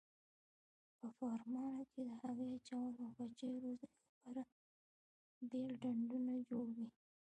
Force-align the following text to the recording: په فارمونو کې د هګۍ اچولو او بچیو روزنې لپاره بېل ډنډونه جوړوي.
په 0.99 1.07
فارمونو 1.17 1.81
کې 1.91 2.01
د 2.09 2.11
هګۍ 2.21 2.49
اچولو 2.57 2.99
او 3.05 3.09
بچیو 3.17 3.61
روزنې 3.63 3.97
لپاره 4.05 4.41
بېل 5.49 5.71
ډنډونه 5.83 6.33
جوړوي. 6.49 6.87